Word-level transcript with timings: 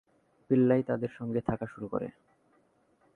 পিল্লাই 0.49 0.81
তাদের 0.83 1.11
সঙ্গে 1.17 1.41
থাকা 1.41 1.65
শুরু 1.65 1.87
করে। 1.87 2.07